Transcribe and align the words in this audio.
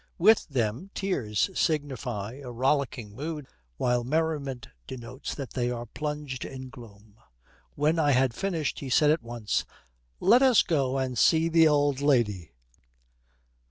With 0.17 0.47
them 0.47 0.89
tears 0.95 1.51
signify 1.53 2.41
a 2.43 2.49
rollicking 2.49 3.13
mood, 3.15 3.45
while 3.77 4.03
merriment 4.03 4.67
denotes 4.87 5.35
that 5.35 5.51
they 5.51 5.69
are 5.69 5.85
plunged 5.85 6.43
in 6.43 6.69
gloom. 6.69 7.17
When 7.75 7.99
I 7.99 8.09
had 8.09 8.33
finished 8.33 8.79
he 8.79 8.89
said 8.89 9.11
at 9.11 9.21
once, 9.21 9.63
"Let 10.19 10.41
us 10.41 10.63
go 10.63 10.97
and 10.97 11.19
see 11.19 11.49
the 11.49 11.67
old 11.67 12.01
lady."' 12.01 12.49